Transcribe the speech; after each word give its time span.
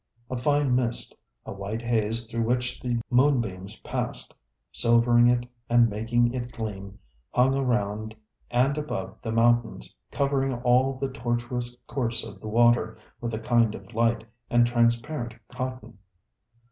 A 0.31 0.35
fine 0.35 0.73
mist, 0.75 1.13
a 1.45 1.51
white 1.53 1.83
haze 1.83 2.25
through 2.25 2.41
which 2.41 2.79
the 2.79 2.99
moonbeams 3.11 3.75
passed, 3.81 4.33
silvering 4.71 5.27
it 5.29 5.45
and 5.69 5.91
making 5.91 6.33
it 6.33 6.51
gleam, 6.51 6.97
hung 7.31 7.55
around 7.55 8.15
and 8.49 8.79
above 8.79 9.19
the 9.21 9.31
mountains, 9.31 9.93
covering 10.09 10.55
all 10.63 10.95
the 10.95 11.09
tortuous 11.11 11.77
course 11.85 12.25
of 12.25 12.41
the 12.41 12.47
water 12.47 12.97
with 13.19 13.35
a 13.35 13.39
kind 13.39 13.75
of 13.75 13.93
light 13.93 14.23
and 14.49 14.65
transparent 14.65 15.35
cotton. 15.49 15.99